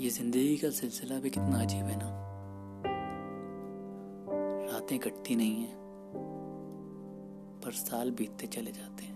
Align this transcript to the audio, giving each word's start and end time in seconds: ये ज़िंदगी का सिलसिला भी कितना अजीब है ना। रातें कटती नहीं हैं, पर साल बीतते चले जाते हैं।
ये 0.00 0.10
ज़िंदगी 0.10 0.56
का 0.56 0.68
सिलसिला 0.70 1.18
भी 1.20 1.30
कितना 1.30 1.60
अजीब 1.62 1.86
है 1.86 1.96
ना। 1.96 2.06
रातें 4.72 4.98
कटती 4.98 5.36
नहीं 5.36 5.62
हैं, 5.62 5.74
पर 7.64 7.72
साल 7.72 8.10
बीतते 8.10 8.46
चले 8.46 8.72
जाते 8.72 9.04
हैं। 9.04 9.09